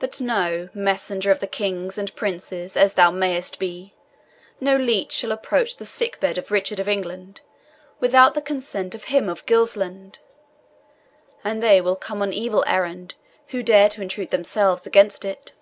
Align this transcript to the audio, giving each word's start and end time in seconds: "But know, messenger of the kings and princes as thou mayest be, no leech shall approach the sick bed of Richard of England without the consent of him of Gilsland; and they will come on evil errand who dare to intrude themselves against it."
"But 0.00 0.20
know, 0.20 0.68
messenger 0.74 1.30
of 1.30 1.40
the 1.40 1.46
kings 1.46 1.96
and 1.96 2.14
princes 2.14 2.76
as 2.76 2.92
thou 2.92 3.10
mayest 3.10 3.58
be, 3.58 3.94
no 4.60 4.76
leech 4.76 5.12
shall 5.12 5.32
approach 5.32 5.78
the 5.78 5.86
sick 5.86 6.20
bed 6.20 6.36
of 6.36 6.50
Richard 6.50 6.78
of 6.78 6.90
England 6.90 7.40
without 7.98 8.34
the 8.34 8.42
consent 8.42 8.94
of 8.94 9.04
him 9.04 9.30
of 9.30 9.46
Gilsland; 9.46 10.18
and 11.42 11.62
they 11.62 11.80
will 11.80 11.96
come 11.96 12.20
on 12.20 12.34
evil 12.34 12.64
errand 12.66 13.14
who 13.46 13.62
dare 13.62 13.88
to 13.88 14.02
intrude 14.02 14.28
themselves 14.28 14.86
against 14.86 15.24
it." 15.24 15.52